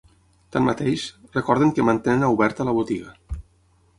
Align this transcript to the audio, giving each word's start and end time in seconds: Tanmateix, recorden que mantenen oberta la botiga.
Tanmateix, 0.53 1.03
recorden 1.35 1.75
que 1.79 1.85
mantenen 1.89 2.27
oberta 2.31 2.67
la 2.69 2.75
botiga. 2.81 3.15